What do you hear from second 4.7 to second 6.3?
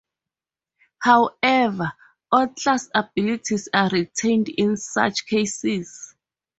such cases.